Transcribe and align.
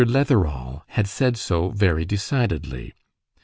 Letherall 0.03 0.81
had 0.87 1.05
said 1.07 1.37
so 1.37 1.69
very 1.69 2.05
decidedly. 2.05 2.95